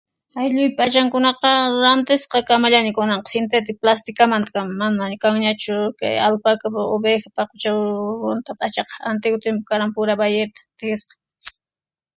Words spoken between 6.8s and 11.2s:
oveja paqucha antiguo timpu karqan pura bayeta tihisqa.